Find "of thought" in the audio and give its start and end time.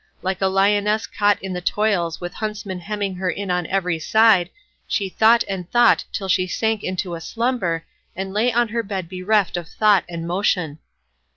9.57-10.03